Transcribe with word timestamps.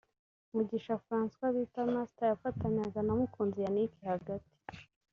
Mugisha 0.53 0.95
Francois 1.05 1.53
bita 1.55 1.81
Master 1.93 2.27
yafatanyaga 2.31 2.99
na 3.03 3.13
Mukunzi 3.19 3.59
Yannick 3.65 3.93
hagati 4.11 4.53